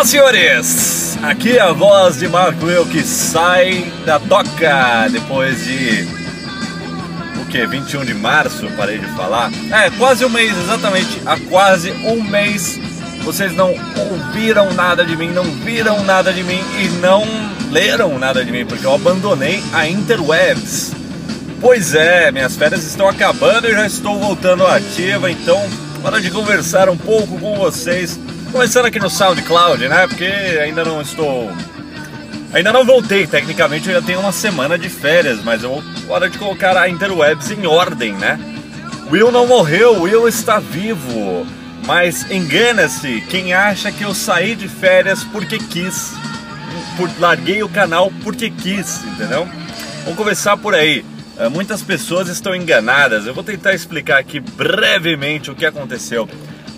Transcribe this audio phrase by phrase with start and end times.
[0.00, 1.18] Olá, senhores!
[1.22, 6.08] Aqui é a voz de Marco Eu que sai da toca depois de.
[7.38, 7.66] O que?
[7.66, 9.50] 21 de março, parei de falar.
[9.70, 11.20] É, quase um mês, exatamente.
[11.26, 12.80] Há quase um mês
[13.24, 13.74] vocês não
[14.10, 17.22] ouviram nada de mim, não viram nada de mim e não
[17.70, 20.92] leram nada de mim, porque eu abandonei a Interwebs.
[21.60, 25.62] Pois é, minhas férias estão acabando e já estou voltando ativa, então
[26.02, 28.18] hora de conversar um pouco com vocês.
[28.52, 30.08] Começando aqui no SoundCloud, né?
[30.08, 31.50] Porque ainda não estou.
[32.52, 36.36] Ainda não voltei, tecnicamente eu já tenho uma semana de férias, mas eu hora de
[36.36, 38.40] colocar a Interwebs em ordem, né?
[39.08, 41.46] Will não morreu, Will está vivo.
[41.86, 46.12] Mas engana-se quem acha que eu saí de férias porque quis.
[46.96, 49.48] Por, larguei o canal porque quis, entendeu?
[50.02, 51.04] Vamos começar por aí.
[51.38, 53.26] Uh, muitas pessoas estão enganadas.
[53.26, 56.28] Eu vou tentar explicar aqui brevemente o que aconteceu.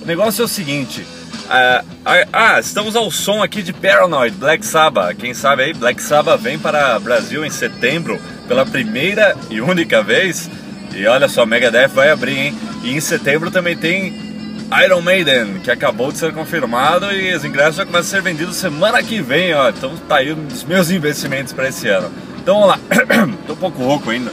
[0.02, 1.04] O negócio é o seguinte.
[1.52, 5.18] Uh, uh, ah, estamos ao som aqui de Paranoid, Black Sabbath.
[5.18, 10.48] Quem sabe aí, Black Sabbath vem para Brasil em setembro pela primeira e única vez.
[10.94, 12.54] E olha só, Megadeth vai abrir, hein?
[12.82, 14.14] E em setembro também tem
[14.82, 18.56] Iron Maiden, que acabou de ser confirmado e os ingressos já começam a ser vendidos
[18.56, 19.68] semana que vem, ó.
[19.68, 22.10] Então tá aí dos meus investimentos para esse ano.
[22.40, 22.80] Então vamos lá.
[23.46, 24.32] Tô um pouco rouco ainda.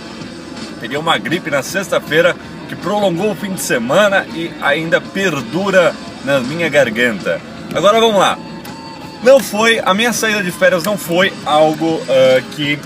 [0.80, 2.34] Peguei uma gripe na sexta-feira
[2.70, 7.42] que prolongou o fim de semana e ainda perdura na minha garganta.
[7.74, 8.38] Agora vamos lá.
[9.24, 12.80] Não foi, a minha saída de férias não foi algo uh, que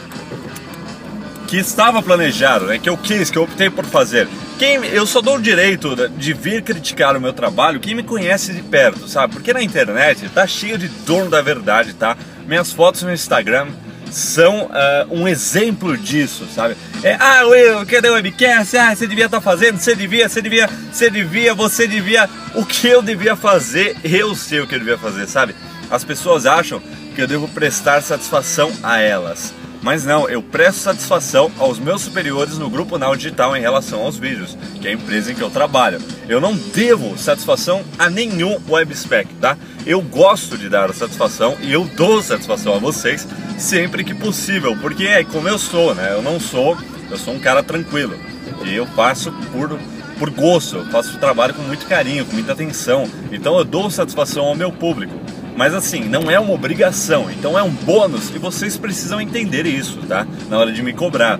[1.54, 2.80] que estava planejado, né?
[2.80, 4.28] Que eu quis, que eu optei por fazer.
[4.58, 8.54] Quem, eu só dou o direito de vir criticar o meu trabalho quem me conhece
[8.54, 9.34] de perto, sabe?
[9.34, 12.18] Porque na internet tá cheio de dono da verdade, tá?
[12.48, 13.68] Minhas fotos no Instagram
[14.16, 14.70] são uh,
[15.12, 16.76] um exemplo disso, sabe?
[17.04, 18.78] É, ah, eu, cadê o webcast?
[18.78, 22.30] Ah, você devia estar tá fazendo, você devia, você devia, você devia, você devia.
[22.56, 25.56] O que eu devia fazer, eu sei o que eu devia fazer, sabe?
[25.90, 26.82] As pessoas acham
[27.16, 29.54] que eu devo prestar satisfação a elas.
[29.84, 34.18] Mas não, eu presto satisfação aos meus superiores no Grupo Now Digital em relação aos
[34.18, 36.00] vídeos, que é a empresa em que eu trabalho.
[36.30, 39.58] Eu não devo satisfação a nenhum webspec, tá?
[39.86, 43.28] Eu gosto de dar satisfação e eu dou satisfação a vocês
[43.58, 46.12] sempre que possível, porque é como eu sou, né?
[46.12, 46.78] Eu não sou,
[47.10, 48.18] eu sou um cara tranquilo
[48.66, 49.78] e eu faço por
[50.18, 53.10] por gosto, eu faço o trabalho com muito carinho, com muita atenção.
[53.32, 55.14] Então eu dou satisfação ao meu público.
[55.56, 59.98] Mas assim, não é uma obrigação, então é um bônus e vocês precisam entender isso,
[60.08, 60.26] tá?
[60.50, 61.40] Na hora de me cobrar.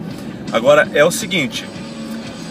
[0.52, 1.66] Agora é o seguinte,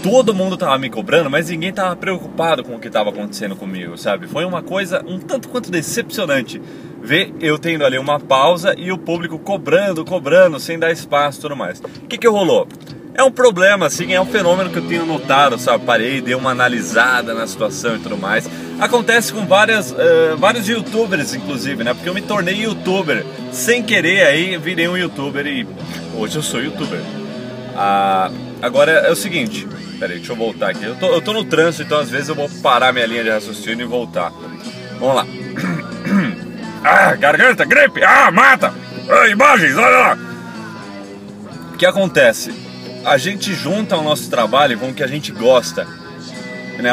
[0.03, 3.97] todo mundo tava me cobrando, mas ninguém tava preocupado com o que tava acontecendo comigo,
[3.97, 4.27] sabe?
[4.27, 6.61] Foi uma coisa um tanto quanto decepcionante
[7.01, 11.43] ver eu tendo ali uma pausa e o público cobrando, cobrando, sem dar espaço e
[11.43, 11.81] tudo mais.
[11.81, 12.67] O que que rolou?
[13.15, 15.85] É um problema, assim, é um fenômeno que eu tenho notado, sabe?
[15.85, 18.49] Parei, dei uma analisada na situação e tudo mais.
[18.81, 21.93] Acontece com várias, uh, vários youtubers, inclusive, né?
[21.93, 25.67] Porque eu me tornei youtuber sem querer, aí virei um youtuber e
[26.17, 27.01] hoje eu sou youtuber.
[27.77, 28.31] Ah,
[28.63, 29.67] agora é o seguinte,
[30.03, 30.85] peraí, deixa eu voltar aqui.
[30.85, 33.31] Eu tô, eu tô no trânsito, então às vezes eu vou parar minha linha de
[33.31, 34.33] raciocínio e voltar.
[34.99, 35.27] Vamos lá.
[36.85, 38.75] Ah, garganta, gripe, ah, mata!
[39.09, 40.19] Ah, imagens, olha lá!
[41.73, 42.53] O que acontece?
[43.05, 45.87] a gente junta o nosso trabalho com o que a gente gosta,
[46.79, 46.93] né?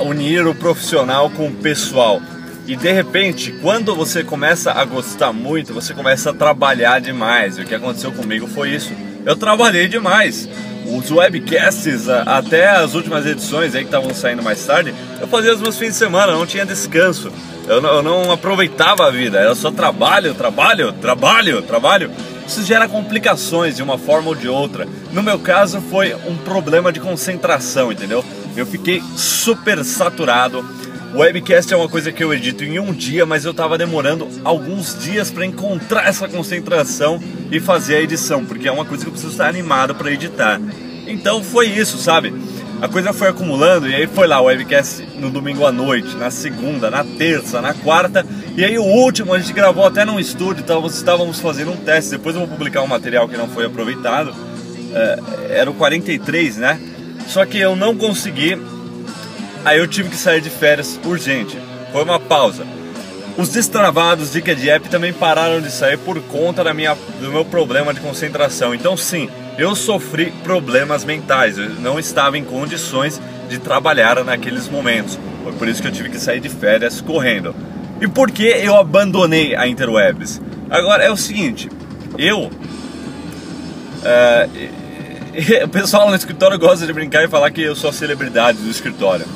[0.00, 2.22] unir o profissional com o pessoal.
[2.66, 7.58] E de repente, quando você começa a gostar muito, você começa a trabalhar demais.
[7.58, 8.92] E o que aconteceu comigo foi isso.
[9.24, 10.48] Eu trabalhei demais.
[10.90, 15.60] Os webcasts, até as últimas edições aí que estavam saindo mais tarde, eu fazia os
[15.60, 17.30] meus fins de semana, não tinha descanso.
[17.66, 22.10] Eu não, eu não aproveitava a vida, era só trabalho, trabalho, trabalho, trabalho
[22.48, 24.88] isso gera complicações de uma forma ou de outra.
[25.12, 28.24] No meu caso, foi um problema de concentração, entendeu?
[28.56, 30.64] Eu fiquei super saturado.
[31.14, 34.98] Webcast é uma coisa que eu edito em um dia, mas eu estava demorando alguns
[35.02, 37.20] dias para encontrar essa concentração
[37.50, 40.60] e fazer a edição, porque é uma coisa que eu preciso estar animado para editar.
[41.06, 42.34] Então foi isso, sabe?
[42.80, 46.30] A coisa foi acumulando e aí foi lá o webcast no domingo à noite, na
[46.30, 48.24] segunda, na terça, na quarta
[48.58, 52.10] e aí o último a gente gravou até num estúdio, então estávamos fazendo um teste.
[52.10, 54.34] Depois eu vou publicar um material que não foi aproveitado.
[54.92, 56.80] É, era o 43, né?
[57.28, 58.58] Só que eu não consegui.
[59.68, 61.58] Aí eu tive que sair de férias urgente.
[61.92, 62.66] Foi uma pausa.
[63.36, 67.44] Os destravados de de App também pararam de sair por conta da minha, do meu
[67.44, 68.74] problema de concentração.
[68.74, 69.28] Então sim,
[69.58, 71.58] eu sofri problemas mentais.
[71.58, 75.18] Eu não estava em condições de trabalhar naqueles momentos.
[75.44, 77.54] Foi por isso que eu tive que sair de férias correndo.
[78.00, 80.40] E por que eu abandonei a Interwebs?
[80.70, 81.68] Agora é o seguinte,
[82.16, 82.50] eu.
[84.02, 84.48] É,
[85.62, 88.70] o pessoal no escritório gosta de brincar e falar que eu sou a celebridade do
[88.70, 89.26] escritório.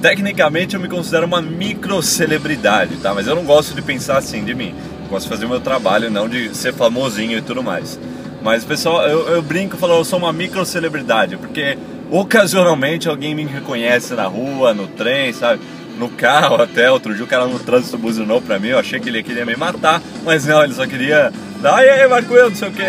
[0.00, 3.12] Tecnicamente eu me considero uma micro celebridade, tá?
[3.14, 4.74] Mas eu não gosto de pensar assim de mim.
[5.04, 7.98] Eu gosto de fazer o meu trabalho, não de ser famosinho e tudo mais.
[8.42, 11.76] Mas pessoal, eu, eu brinco e falo, eu sou uma micro celebridade, porque
[12.10, 15.60] ocasionalmente alguém me reconhece na rua, no trem, sabe?
[15.98, 19.08] No carro até, outro dia o cara no trânsito buzinou pra mim, eu achei que
[19.08, 22.56] ele queria me matar, mas não, ele só queria dar, e aí, Marco, eu não
[22.56, 22.84] sei o que.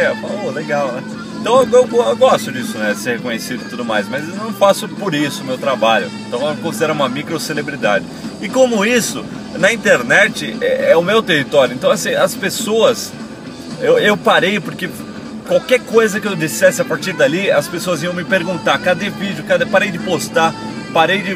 [0.46, 1.04] Oh, legal, né?
[1.40, 2.94] Então eu, eu, eu, gosto disso, né?
[2.94, 6.12] Ser reconhecido e tudo mais, mas eu não faço por isso o meu trabalho.
[6.28, 8.06] Então eu considero uma micro celebridade.
[8.42, 9.24] E como isso,
[9.58, 11.74] na internet é, é o meu território.
[11.74, 13.12] Então assim, as pessoas.
[13.82, 14.90] Eu, eu parei porque
[15.48, 19.44] qualquer coisa que eu dissesse a partir dali, as pessoas iam me perguntar: cadê vídeo?
[19.46, 19.66] Cadê?
[19.66, 20.54] Parei de postar,
[20.94, 21.36] parei de,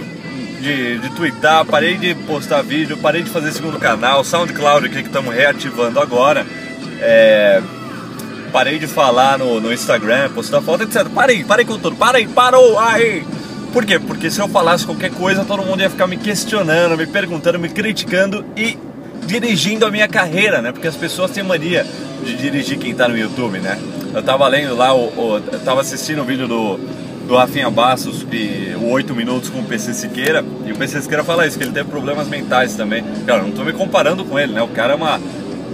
[0.62, 5.08] de, de twittar, parei de postar vídeo, parei de fazer segundo canal, SoundCloud aqui que
[5.08, 6.46] estamos reativando agora.
[7.00, 7.62] É,
[8.54, 11.10] parei de falar no, no Instagram, postar foto, etc.
[11.10, 13.26] Parei, parei com tudo, parei, parou, aí.
[13.74, 13.98] Por quê?
[13.98, 17.68] Porque se eu falasse qualquer coisa, todo mundo ia ficar me questionando, me perguntando, me
[17.68, 18.78] criticando e
[19.26, 20.72] dirigindo a minha carreira, né?
[20.72, 21.84] Porque as pessoas têm mania
[22.24, 23.80] de dirigir quem tá no YouTube, né?
[24.14, 26.78] Eu tava lendo lá, o, o, eu tava assistindo o vídeo do,
[27.28, 28.24] do Rafinha Bastos,
[28.80, 31.72] o 8 Minutos com o PC Siqueira, e o PC Siqueira fala isso, que ele
[31.72, 33.04] teve problemas mentais também.
[33.26, 34.62] Cara, não tô me comparando com ele, né?
[34.62, 35.20] O cara é uma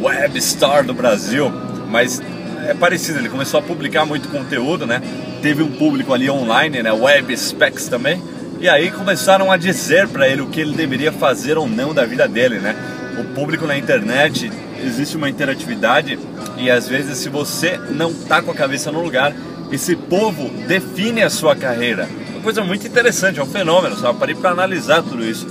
[0.02, 1.52] web star do Brasil,
[1.90, 2.22] mas
[2.68, 5.02] é parecido, ele começou a publicar muito conteúdo, né?
[5.42, 6.92] Teve um público ali online, né?
[6.92, 8.22] Web specs também.
[8.60, 12.06] E aí começaram a dizer para ele o que ele deveria fazer ou não da
[12.06, 12.76] vida dele, né?
[13.20, 14.52] O público na internet
[14.84, 16.20] existe uma interatividade
[16.58, 19.34] e às vezes se você não tá com a cabeça no lugar,
[19.72, 22.08] esse povo define a sua carreira.
[22.32, 24.20] Uma coisa muito interessante, é um fenômeno, sabe?
[24.20, 25.48] Parei para analisar tudo isso.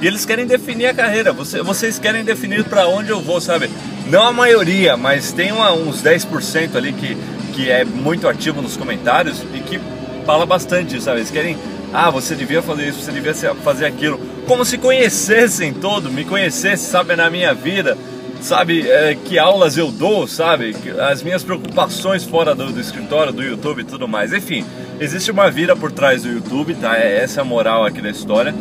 [0.00, 3.70] E eles querem definir a carreira, você, vocês querem definir para onde eu vou, sabe?
[4.06, 7.16] Não a maioria, mas tem uma, uns 10% ali que,
[7.52, 9.80] que é muito ativo nos comentários e que
[10.26, 11.18] fala bastante, sabe?
[11.18, 11.56] Eles querem,
[11.92, 14.18] ah, você devia fazer isso, você devia fazer aquilo.
[14.46, 17.96] Como se conhecessem todo, me conhecessem, sabe, na minha vida,
[18.40, 20.74] sabe, é, que aulas eu dou, sabe,
[21.10, 24.32] as minhas preocupações fora do, do, escritório, do YouTube e tudo mais.
[24.32, 24.64] Enfim,
[25.00, 26.96] existe uma vida por trás do YouTube, tá?
[26.96, 28.54] É essa a moral aqui da história.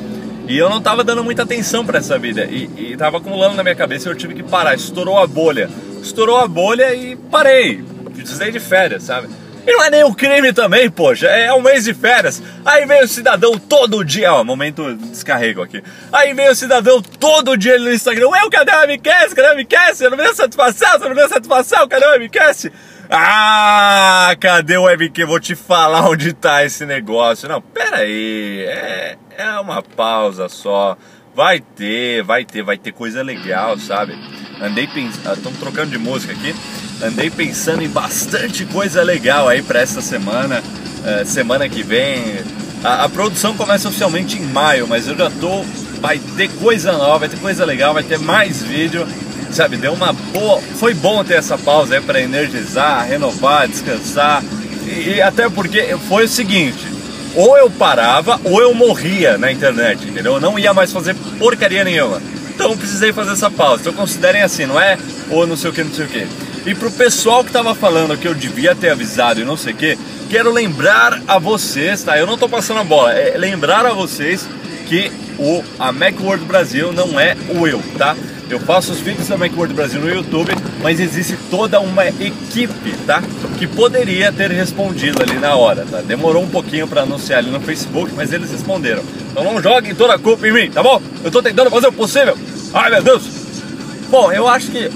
[0.52, 3.64] E eu não tava dando muita atenção para essa vida e, e tava acumulando na
[3.64, 4.76] minha cabeça e eu tive que parar.
[4.76, 5.70] Estourou a bolha,
[6.04, 7.82] estourou a bolha e parei.
[8.14, 9.30] Precisei de férias, sabe?
[9.66, 12.44] E não é nem um crime também, poxa, é um mês de férias.
[12.66, 15.82] Aí vem o cidadão todo dia, ó, momento descarrego aqui.
[16.12, 19.34] Aí vem o cidadão todo dia no Instagram, eu, cadê o MCast?
[19.34, 20.04] Cadê o MCast?
[20.04, 22.70] Eu não me deu satisfação, você não me deu satisfação, cadê o MCast?
[23.12, 25.26] Ah, cadê o MQ?
[25.26, 27.50] Vou te falar onde tá esse negócio.
[27.50, 30.98] Não, pera aí, é, é uma pausa só.
[31.36, 34.18] Vai ter, vai ter, vai ter coisa legal, sabe?
[34.62, 36.54] Andei pensando, estamos trocando de música aqui
[37.04, 42.40] andei pensando em bastante coisa legal aí para essa semana, uh, semana que vem.
[42.84, 45.64] A, a, produção começa oficialmente em maio, mas eu já tô.
[46.00, 49.08] Vai ter coisa nova, vai ter coisa legal, vai ter mais vídeo,
[49.56, 49.78] sabe?
[49.78, 50.62] Deu uma boa.
[50.76, 54.44] Foi bom ter essa pausa aí para energizar, renovar, descansar.
[54.86, 56.86] E, e até porque foi o seguinte:
[57.36, 60.34] ou eu parava ou eu morria na internet, entendeu?
[60.34, 62.22] Eu não ia mais fazer porcaria nenhuma.
[62.54, 63.82] Então precisei fazer essa pausa.
[63.82, 64.98] Então considerem assim, não é?
[65.30, 66.28] Ou não sei o que, não sei o que.
[66.66, 69.76] E pro pessoal que tava falando que eu devia ter avisado e não sei o
[69.76, 69.98] que,
[70.30, 72.18] quero lembrar a vocês, tá?
[72.18, 74.48] Eu não tô passando a bola, é lembrar a vocês
[74.88, 78.16] que o a Macworld Brasil não é o eu, tá?
[78.52, 80.52] Eu faço os vídeos da Macworld Brasil no YouTube,
[80.84, 83.24] mas existe toda uma equipe, tá?
[83.58, 86.02] Que poderia ter respondido ali na hora, tá?
[86.02, 89.02] Demorou um pouquinho para anunciar ali no Facebook, mas eles responderam.
[89.32, 91.02] Então não joguem toda a culpa em mim, tá bom?
[91.24, 92.38] Eu tô tentando fazer o possível.
[92.74, 93.24] Ai meu Deus!
[94.10, 94.90] Bom, eu acho que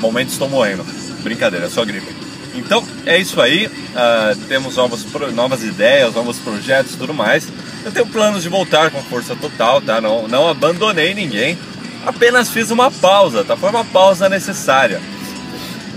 [0.00, 0.82] Momento estou morrendo.
[1.22, 2.08] Brincadeira, é só gripe.
[2.54, 3.66] Então é isso aí.
[3.66, 7.46] Uh, temos novos, novas ideias, novos projetos tudo mais.
[7.84, 10.00] Eu tenho planos de voltar com força total, tá?
[10.00, 11.58] Não, não abandonei ninguém.
[12.06, 13.56] Apenas fiz uma pausa, tá?
[13.56, 15.00] Foi uma pausa necessária.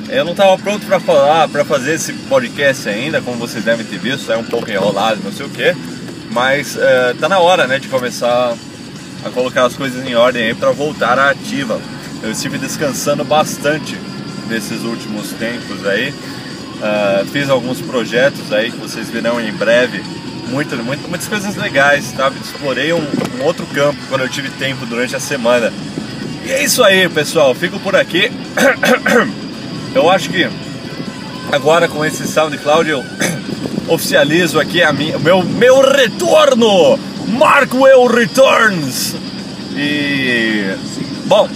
[0.10, 3.98] Eu não estava pronto para falar, para fazer esse podcast ainda, como vocês devem ter
[3.98, 5.76] visto, é um pouco enrolado, não sei o que,
[6.30, 8.56] mas uh, tá na hora, né, de começar
[9.26, 11.82] a colocar as coisas em ordem aí para voltar à ativa.
[12.22, 13.98] Eu estive descansando bastante
[14.48, 16.10] nesses últimos tempos aí.
[16.12, 20.04] Uh, fiz alguns projetos aí que vocês verão em breve.
[20.50, 22.32] Muito, muito, muitas coisas legais, tá?
[22.42, 23.06] Explorei um,
[23.40, 25.74] um outro campo quando eu tive tempo durante a semana.
[26.46, 27.54] E é isso aí, pessoal.
[27.56, 28.32] Fico por aqui.
[29.96, 30.46] Eu acho que
[31.54, 33.02] agora com esse SoundCloud eu
[33.88, 37.00] oficializo aqui a minha, meu, meu retorno!
[37.30, 39.16] Marco Eu Returns!
[39.74, 40.76] E.
[41.28, 41.50] Bom,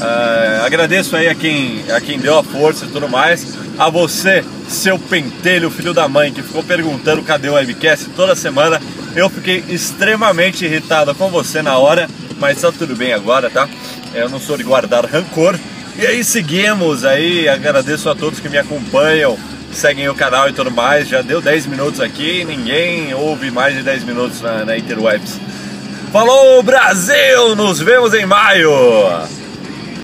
[0.00, 3.56] Uh, agradeço aí a quem, a quem deu a força e tudo mais.
[3.78, 8.80] A você, seu pentelho, filho da mãe, que ficou perguntando cadê o webcast toda semana.
[9.14, 12.08] Eu fiquei extremamente irritado com você na hora,
[12.38, 13.68] mas tá tudo bem agora, tá?
[14.14, 15.58] Eu não sou de guardar rancor.
[15.96, 19.38] E aí seguimos aí, agradeço a todos que me acompanham,
[19.72, 21.06] seguem o canal e tudo mais.
[21.06, 25.38] Já deu 10 minutos aqui, ninguém ouve mais de 10 minutos na, na Interwebs.
[26.10, 29.41] Falou Brasil, nos vemos em maio!